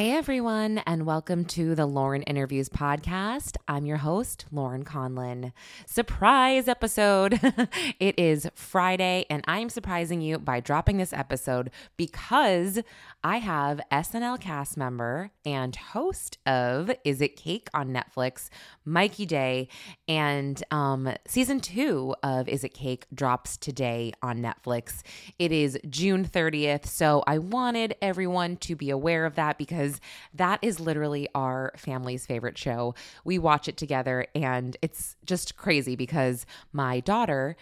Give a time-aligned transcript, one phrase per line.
[0.00, 3.58] Hey everyone, and welcome to the Lauren Interviews podcast.
[3.68, 5.52] I'm your host, Lauren Conlin.
[5.84, 7.38] Surprise episode!
[8.00, 12.80] it is Friday, and I'm surprising you by dropping this episode because
[13.22, 18.48] I have SNL cast member and host of Is It Cake on Netflix,
[18.86, 19.68] Mikey Day,
[20.08, 25.02] and um, season two of Is It Cake drops today on Netflix.
[25.38, 30.00] It is June 30th, so I wanted everyone to be aware of that because because
[30.34, 32.94] that is literally our family's favorite show.
[33.24, 37.56] We watch it together and it's just crazy because my daughter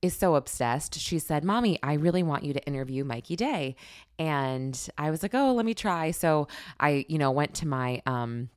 [0.00, 0.98] is so obsessed.
[0.98, 3.76] She said, Mommy, I really want you to interview Mikey Day.
[4.18, 6.10] And I was like, Oh, let me try.
[6.10, 6.48] So
[6.80, 8.48] I, you know, went to my, um,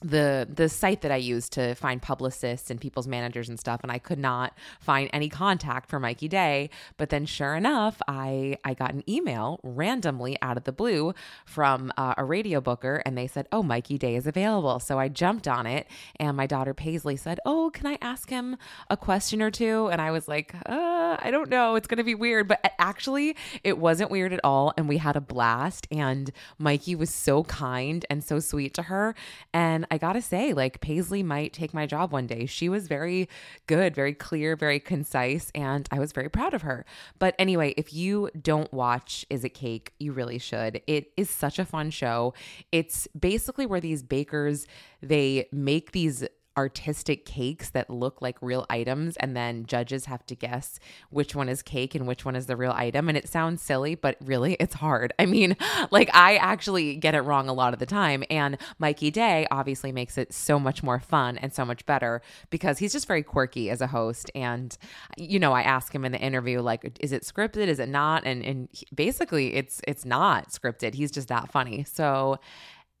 [0.00, 3.92] the the site that I use to find publicists and people's managers and stuff, and
[3.92, 6.70] I could not find any contact for Mikey Day.
[6.96, 11.92] But then, sure enough, I I got an email randomly out of the blue from
[11.98, 15.46] uh, a radio booker, and they said, "Oh, Mikey Day is available." So I jumped
[15.46, 18.56] on it, and my daughter Paisley said, "Oh, can I ask him
[18.88, 19.88] a question or two?
[19.92, 21.74] And I was like, uh, "I don't know.
[21.74, 25.16] It's going to be weird." But actually, it wasn't weird at all, and we had
[25.16, 25.86] a blast.
[25.90, 29.14] And Mikey was so kind and so sweet to her,
[29.52, 32.46] and I gotta say, like Paisley might take my job one day.
[32.46, 33.28] She was very
[33.66, 36.84] good, very clear, very concise, and I was very proud of her.
[37.18, 40.80] But anyway, if you don't watch Is It Cake, you really should.
[40.86, 42.34] It is such a fun show.
[42.70, 44.66] It's basically where these bakers
[45.02, 46.24] they make these
[46.60, 50.78] artistic cakes that look like real items and then judges have to guess
[51.08, 53.08] which one is cake and which one is the real item.
[53.08, 55.14] And it sounds silly but really it's hard.
[55.18, 55.56] I mean
[55.90, 58.24] like i actually get it wrong a lot of the time.
[58.28, 62.20] And mikey day obviously makes it so much more fun and so much better
[62.50, 64.30] because he's just very quirky as a host.
[64.34, 64.76] And
[65.16, 67.68] you know i ask him in the interview like is it scripted?
[67.68, 68.26] Is it not?
[68.26, 70.92] And and basically it's it's not scripted.
[70.92, 71.84] He's just that funny.
[71.84, 72.38] So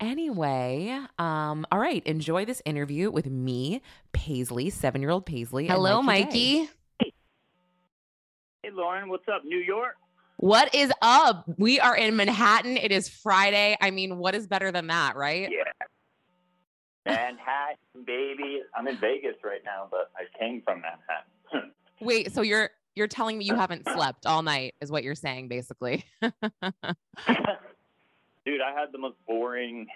[0.00, 5.66] Anyway, um, all right, enjoy this interview with me, Paisley, seven year old Paisley.
[5.66, 6.60] Hello, Mikey.
[6.60, 6.70] Mikey.
[8.62, 9.44] Hey, Lauren, what's up?
[9.44, 9.96] New York?
[10.38, 11.44] What is up?
[11.58, 12.78] We are in Manhattan.
[12.78, 13.76] It is Friday.
[13.78, 15.50] I mean, what is better than that, right?
[15.50, 15.64] Yeah.
[17.04, 18.62] Manhattan, baby.
[18.74, 21.72] I'm in Vegas right now, but I came from Manhattan.
[22.00, 25.48] Wait, so you're you're telling me you haven't slept all night, is what you're saying,
[25.48, 26.04] basically.
[28.44, 29.86] Dude, I had the most boring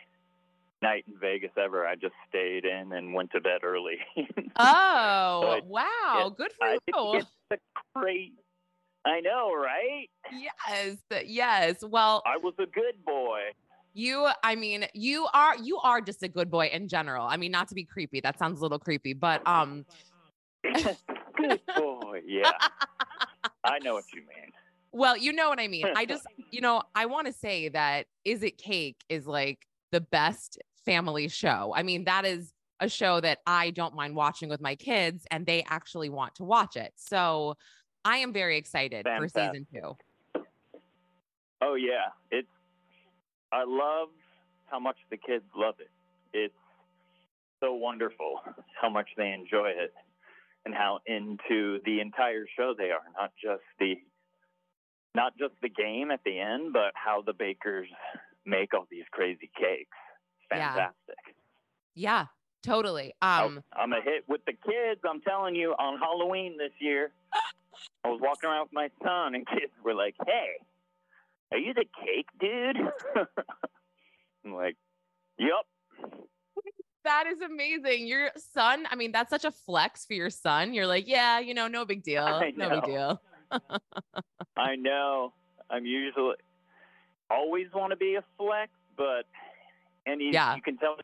[0.82, 1.86] night in Vegas ever.
[1.86, 3.96] I just stayed in and went to bed early.
[4.56, 6.34] oh, So I- wow.
[6.36, 7.12] Good for I you.
[7.12, 7.58] get the
[7.94, 8.32] great.
[9.06, 10.08] I know, right?
[10.32, 10.96] Yes,
[11.26, 11.76] yes.
[11.82, 13.40] Well, I was a good boy.
[13.92, 17.26] You, I mean, you are you are just a good boy in general.
[17.26, 18.20] I mean, not to be creepy.
[18.20, 19.84] That sounds a little creepy, but um
[21.36, 22.22] good boy.
[22.26, 22.50] Yeah.
[23.64, 24.52] I know what you mean.
[24.94, 25.86] Well, you know what I mean.
[25.96, 30.00] I just, you know, I want to say that Is It Cake is like the
[30.00, 31.72] best family show.
[31.76, 35.46] I mean, that is a show that I don't mind watching with my kids and
[35.46, 36.92] they actually want to watch it.
[36.96, 37.56] So,
[38.04, 39.96] I am very excited for season 2.
[41.62, 42.48] Oh yeah, it's.
[43.50, 44.08] I love
[44.66, 45.90] how much the kids love it.
[46.34, 46.54] It's
[47.60, 48.40] so wonderful
[48.80, 49.94] how much they enjoy it,
[50.66, 53.04] and how into the entire show they are.
[53.18, 53.94] Not just the,
[55.14, 57.88] not just the game at the end, but how the bakers
[58.44, 59.88] make all these crazy cakes.
[60.52, 60.72] Yeah.
[60.72, 61.36] Fantastic.
[61.94, 62.26] Yeah,
[62.62, 63.14] totally.
[63.22, 65.00] I- Um I'm a hit with the kids.
[65.08, 67.12] I'm telling you, on Halloween this year,
[68.04, 70.50] I was walking around with my son, and kids were like, "Hey,
[71.52, 72.76] are you the cake dude?"
[74.44, 74.76] I'm like,
[75.38, 75.50] "Yep."
[77.04, 78.06] That is amazing.
[78.06, 80.72] Your son, I mean, that's such a flex for your son.
[80.72, 82.24] You're like, yeah, you know, no big deal.
[82.56, 83.20] No big deal.
[84.56, 85.32] I know.
[85.70, 86.34] I'm usually
[87.30, 89.24] always want to be a flex, but
[90.06, 90.54] and he's, Yeah.
[90.54, 90.96] you can tell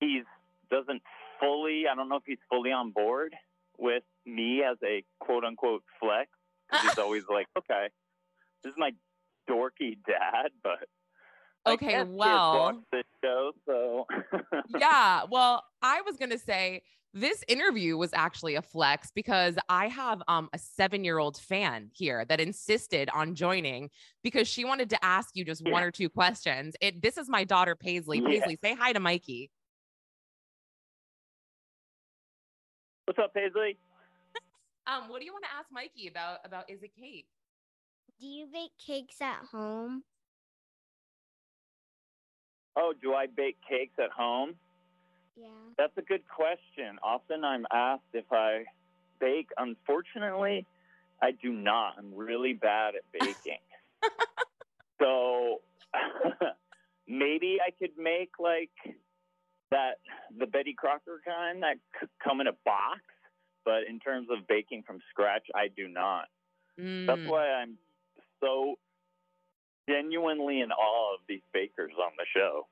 [0.00, 0.24] he's
[0.70, 1.02] doesn't
[1.40, 1.84] fully.
[1.90, 3.34] I don't know if he's fully on board
[3.78, 6.30] with me as a quote unquote flex.
[6.82, 7.88] he's always like, okay,
[8.62, 8.92] this is my
[9.48, 10.88] dorky dad, but
[11.66, 14.06] Okay, well- watch this show, so
[14.78, 15.22] yeah.
[15.30, 16.82] Well, I was gonna say
[17.14, 22.40] this interview was actually a flex because I have um a seven-year-old fan here that
[22.40, 23.90] insisted on joining
[24.22, 26.74] because she wanted to ask you just one or two questions.
[26.80, 28.18] It this is my daughter Paisley.
[28.18, 28.28] Yeah.
[28.28, 29.50] Paisley, say hi to Mikey.
[33.06, 33.78] What's up, Paisley?
[34.86, 37.24] Um, what do you want to ask Mikey about about is it cake?
[38.20, 40.02] Do you bake cakes at home?
[42.76, 44.56] Oh, do I bake cakes at home?
[45.36, 45.46] Yeah.
[45.76, 46.98] That's a good question.
[47.02, 48.64] Often I'm asked if I
[49.20, 49.48] bake.
[49.58, 50.66] Unfortunately,
[51.22, 51.94] I do not.
[51.98, 53.58] I'm really bad at baking.
[55.00, 55.60] so
[57.08, 58.70] maybe I could make like
[59.70, 59.94] that
[60.38, 61.76] the Betty Crocker kind that
[62.22, 63.00] come in a box,
[63.64, 66.26] but in terms of baking from scratch, I do not.
[67.06, 67.78] That's Mm, why I'm
[68.40, 68.74] so
[69.88, 72.66] genuinely in awe of these bakers on the show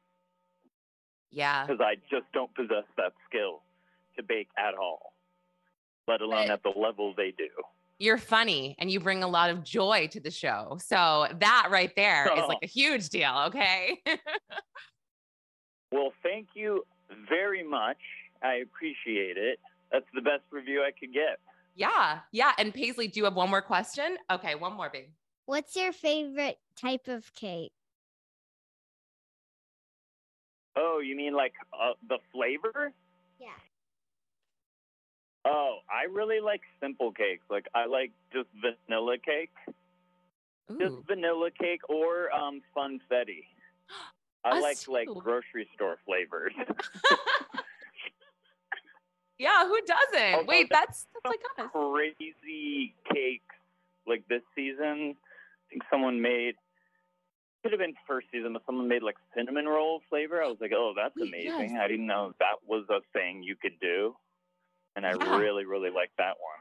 [1.32, 1.66] yeah.
[1.66, 3.62] because I just don't possess that skill
[4.16, 5.14] to bake at all,
[6.06, 7.48] let alone But- at the level they do.
[7.98, 10.76] You're funny and you bring a lot of joy to the show.
[10.82, 12.48] So that right there is Oh.
[12.48, 14.02] like a huge deal, okay?
[15.90, 16.84] Well, thank you
[17.28, 17.98] very much.
[18.42, 19.58] I appreciate it.
[19.92, 21.38] That's the best review I could get.
[21.74, 22.20] yeah.
[22.32, 22.52] Yeah.
[22.58, 24.16] And Paisley, do you have one more question?
[24.30, 25.10] Okay, one more, babe.
[25.46, 27.72] What's your favorite type of cake?
[30.76, 32.92] Oh, you mean like uh, the flavor?
[33.38, 33.48] Yeah.
[35.44, 37.44] Oh, I really like simple cakes.
[37.50, 39.50] Like I like just vanilla cake,
[40.78, 43.44] just vanilla cake or um funfetti.
[44.44, 46.52] I Us like like grocery store flavors.
[49.38, 50.34] yeah, who doesn't?
[50.34, 51.70] Although Wait, that's that's like us.
[51.72, 53.54] crazy cakes
[54.06, 55.16] like this season.
[55.16, 56.54] I think someone made
[57.62, 60.42] could have been first season, but someone made like cinnamon roll flavor.
[60.42, 61.74] I was like, oh, that's Wait, amazing.
[61.74, 61.80] yes.
[61.82, 64.14] I didn't know that was a thing you could do,
[64.96, 65.38] and I Yeah.
[65.38, 66.58] really, really like that one.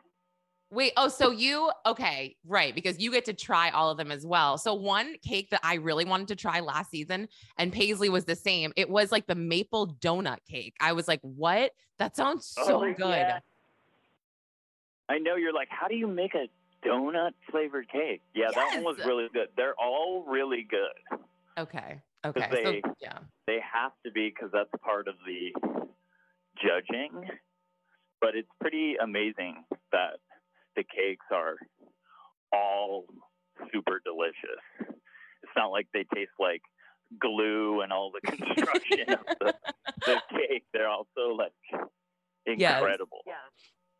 [0.73, 2.73] Wait, oh, so you okay, right?
[2.73, 4.57] Because you get to try all of them as well.
[4.57, 7.27] So one cake that I really wanted to try last season,
[7.57, 8.71] and Paisley was the same.
[8.77, 10.75] It was like the maple donut cake.
[10.79, 11.73] I was like, what?
[11.97, 12.99] That sounds oh, so Oh, good.
[13.09, 13.39] yeah.
[15.09, 16.47] I know you're like, how do you make a
[16.85, 18.21] donut flavored cake?
[18.33, 19.47] Yeah, that one was really good.
[19.57, 21.19] They're all really good.
[21.57, 22.01] Okay.
[22.25, 22.47] Okay.
[22.51, 23.17] they- so yeah.
[23.47, 25.51] They have to be because that's part of the
[26.61, 27.11] judging.
[28.19, 30.19] But it's pretty amazing that
[30.75, 31.55] the cakes are
[32.53, 33.05] all
[33.73, 34.61] super delicious.
[35.43, 36.61] It's not like they taste like
[37.19, 39.55] glue and all the construction of the,
[40.05, 40.63] the cake.
[40.73, 41.51] They're also like
[42.45, 42.77] Yes.
[42.79, 43.19] incredible.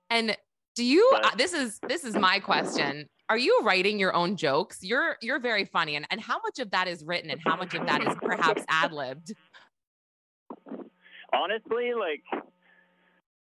[0.10, 0.36] And
[0.76, 3.08] do you But- uh, this is this is my question.
[3.30, 4.80] Are you writing your own jokes?
[4.84, 7.74] You're you're very funny and, and how much of that is written and how much
[7.74, 9.34] of that is perhaps ad-libbed?
[11.34, 12.24] honestly, like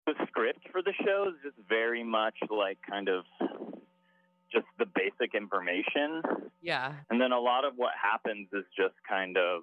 [0.07, 3.25] the script for the show is just very much like kind of
[4.53, 6.23] just the basic information,
[6.63, 6.93] Yeah.
[7.11, 9.63] and then a lot of what happens is just kind of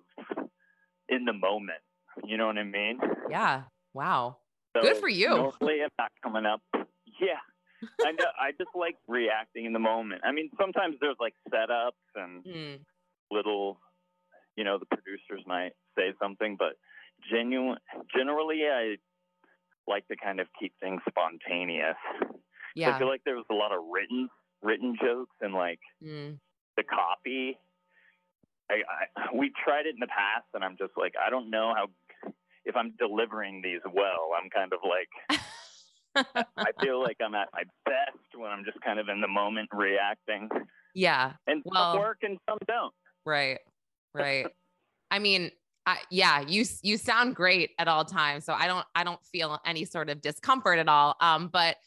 [1.08, 1.80] in the moment.
[2.26, 3.00] You know what I mean?
[3.30, 3.64] Yeah.
[3.94, 4.38] Wow.
[4.76, 5.30] So Good for you.
[5.30, 6.62] Normally, I'm not coming up.
[7.22, 7.40] Yeah.
[8.04, 8.26] I know.
[8.40, 10.22] I just like reacting in the moment.
[10.26, 12.82] I mean, sometimes there's like setups and Hmm.
[13.32, 13.80] little,
[14.56, 16.74] you know, the producers might say something, but
[17.32, 17.78] genuine,
[18.16, 18.98] generally, I
[19.88, 21.96] like to kind of keep things spontaneous.
[22.22, 22.40] So
[22.76, 22.96] Yeah.
[22.96, 24.30] I feel like there was a lot of written
[24.64, 26.40] written jokes and like Mm.
[26.78, 27.58] the copy.
[28.70, 28.84] I,
[29.16, 31.88] I we tried it in the past, and I'm just like, I don't know how
[32.64, 34.32] if I'm delivering these well.
[34.40, 35.10] I'm kind of like,
[36.16, 36.46] I
[36.82, 40.50] feel like I'm at my best when I'm just kind of in the moment reacting,
[40.94, 41.34] yeah.
[41.48, 42.94] and Well- some work and some don't.
[43.26, 43.60] Right.
[44.14, 44.48] Right.
[45.12, 45.52] I mean,
[45.86, 49.60] I, yeah, you you sound great at all times, so I don't I don't feel
[49.66, 51.16] any sort of discomfort at all.
[51.20, 51.78] Um, but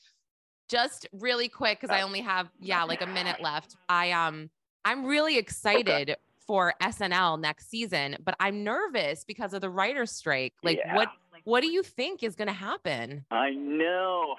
[0.69, 3.77] just really quick because I only have yeah like a minute left.
[3.89, 4.51] I um
[4.85, 6.17] I'm really excited
[6.47, 10.53] for SNL next season, but I'm nervous because of the writer's strike.
[10.63, 10.95] Like, Yeah.
[10.97, 11.09] what
[11.45, 13.25] what do you think is going to happen?
[13.31, 14.37] I know.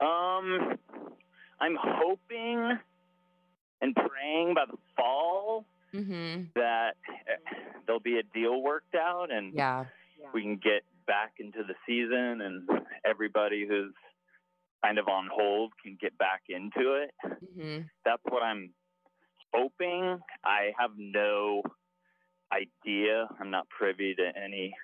[0.00, 0.78] Um,
[1.60, 2.78] I'm hoping
[3.80, 6.46] and praying by the fall Mm-hmm.
[6.56, 7.36] that eh,
[7.86, 9.84] there'll be a deal worked out and Yeah.
[10.32, 12.68] we can get back into the season and
[13.04, 13.94] everybody who's
[14.84, 17.12] kind of on hold can get back into it.
[17.24, 17.82] Mm-hmm.
[18.04, 18.70] That's what I'm
[19.52, 20.18] hoping.
[20.44, 21.62] I have no
[22.52, 23.28] idea.
[23.38, 24.74] I'm not privy to any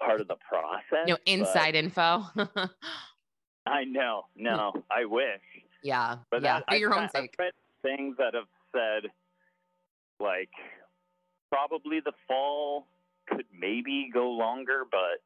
[0.00, 1.06] part of the process.
[1.06, 2.24] No inside info.
[3.66, 4.24] I know.
[4.36, 5.40] No, I wish.
[5.82, 6.16] yeah.
[6.30, 6.54] But yeah.
[6.60, 7.34] that- For I've your own I've sake.
[7.38, 7.52] read
[7.82, 9.10] things that have said,
[10.18, 10.50] like,
[11.50, 12.86] probably the fall
[13.28, 15.20] could maybe go longer, but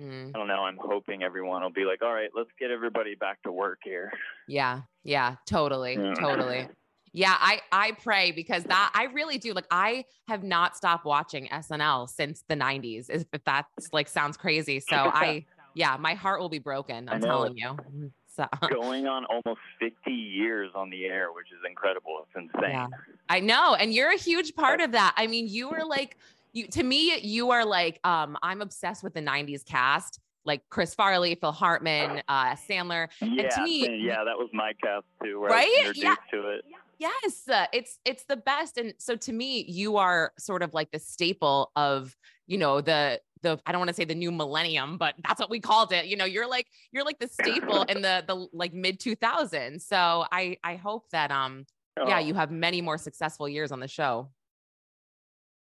[0.00, 0.30] Mm.
[0.34, 0.64] I don't know.
[0.64, 4.10] I'm hoping everyone will be like, all right, let's get everybody back to work here.
[4.48, 6.14] Yeah, yeah, totally, Yeah.
[6.14, 6.68] totally.
[7.12, 11.48] Yeah, I I pray because that I really do like I have not stopped watching
[11.48, 13.06] SNL since the 90s.
[13.10, 14.80] If if that's like sounds crazy.
[14.88, 17.08] So I yeah, my heart will be broken.
[17.08, 17.68] I'm telling you.
[17.68, 18.10] Mhm.
[18.26, 22.24] So Going on almost 50 years on the air, which is incredible.
[22.26, 22.70] It's insane.
[22.70, 22.86] Yeah.
[23.28, 25.14] I know, and you're a huge part of that.
[25.16, 26.16] I mean, you were like
[26.52, 30.94] you to me, you are like um I'm obsessed with the 90s cast, like Chris
[30.94, 33.08] Farley, Phil Hartman, uh Sandler.
[33.20, 35.92] Yeah, to me- yeah, that was my cast too, where I Right?
[35.96, 36.14] Yeah.
[36.32, 36.64] to it.
[37.00, 40.90] Yes, uh, it's it's the best, and so to me, you are sort of like
[40.90, 42.14] the staple of
[42.46, 45.48] you know the the I don't want to say the new millennium, but that's what
[45.48, 46.04] we called it.
[46.04, 49.80] You know, you're like you're like the staple in the the like mid 2000s.
[49.80, 51.64] So I I hope that um
[52.06, 54.28] yeah Oh, you have many more successful years on the show.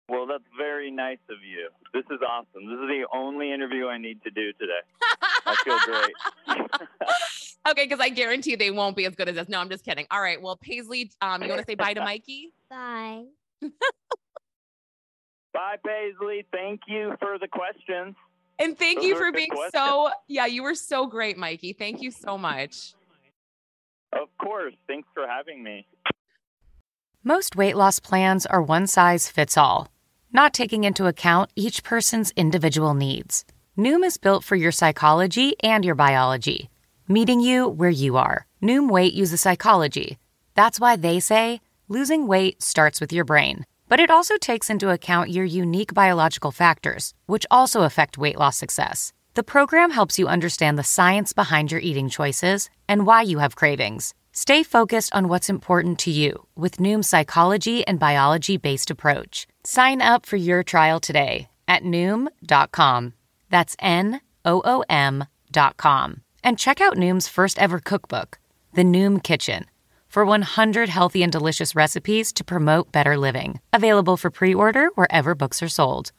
[0.08, 1.68] Well, that's very nice of you.
[1.94, 2.66] This is awesome.
[2.66, 4.80] This is the only interview I need to do today.
[5.46, 6.70] I feel great.
[7.70, 9.48] okay, because I guarantee they won't be as good as this.
[9.48, 10.06] No, I'm just kidding.
[10.10, 12.52] All right, well Paisley, um, you want to say bye to Mikey?
[12.70, 13.24] Bye.
[15.54, 16.46] Bye, Paisley.
[16.52, 18.14] Thank you for the questions.
[18.60, 19.72] And thank Those you for being questions.
[19.72, 21.72] so yeah, you were so great, Mikey.
[21.72, 22.94] Thank you so much.
[24.12, 24.74] Of course.
[24.86, 25.86] Thanks for having me.
[27.24, 29.88] Most weight loss plans are one size fits all,
[30.32, 33.44] not taking into account each person's individual needs.
[33.76, 36.70] Noom is built for your psychology and your biology,
[37.08, 38.46] meeting you where you are.
[38.62, 40.18] Noom Weight uses psychology.
[40.54, 43.64] That's why they say losing weight starts with your brain.
[43.88, 48.56] But it also takes into account your unique biological factors, which also affect weight loss
[48.56, 49.12] success.
[49.34, 53.56] The program helps you understand the science behind your eating choices and why you have
[53.56, 54.12] cravings.
[54.32, 59.46] Stay focused on what's important to you with Noom's psychology and biology based approach.
[59.64, 63.14] Sign up for your trial today at Noom.com.
[63.48, 66.22] That's N O O M.com.
[66.42, 68.38] And check out Noom's first ever cookbook,
[68.74, 69.64] The Noom Kitchen,
[70.08, 73.60] for 100 healthy and delicious recipes to promote better living.
[73.72, 76.12] Available for pre order wherever books are sold.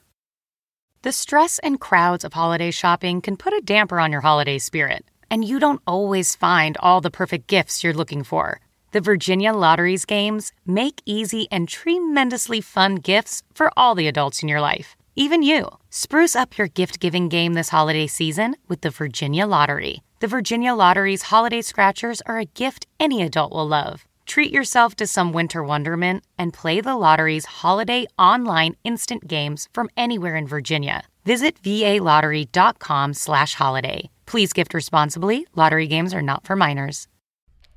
[1.01, 5.05] The stress and crowds of holiday shopping can put a damper on your holiday spirit,
[5.31, 8.59] and you don't always find all the perfect gifts you're looking for.
[8.91, 14.49] The Virginia Lottery's games make easy and tremendously fun gifts for all the adults in
[14.49, 15.67] your life, even you.
[15.89, 20.01] Spruce up your gift giving game this holiday season with the Virginia Lottery.
[20.21, 24.05] The Virginia Lottery's holiday scratchers are a gift any adult will love.
[24.25, 29.89] Treat yourself to some winter wonderment and play the lottery's holiday online instant games from
[29.97, 31.03] anywhere in Virginia.
[31.25, 34.09] Visit valottery.com/holiday.
[34.25, 35.45] Please gift responsibly.
[35.55, 37.07] Lottery games are not for minors.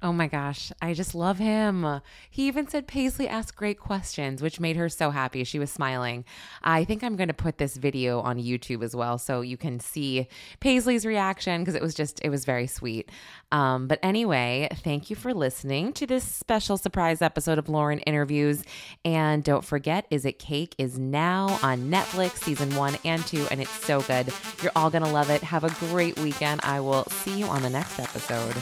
[0.04, 2.00] Oh my gosh, I just love him.
[2.28, 5.44] He even said Paisley asked great questions, which made her so happy.
[5.44, 6.25] She was smiling.
[6.61, 9.78] I think I'm going to put this video on YouTube as well so you can
[9.78, 10.26] see
[10.59, 13.11] Paisley's reaction because it was just, it was very sweet.
[13.52, 18.64] Um, but anyway, thank you for listening to this special surprise episode of Lauren Interviews.
[19.04, 23.62] And don't forget, Is It Cake is now on Netflix, season one and two, and
[23.62, 24.32] it's so good.
[24.64, 25.42] You're all going to love it.
[25.42, 26.61] Have a great weekend.
[26.64, 28.56] I will see you on the next episode.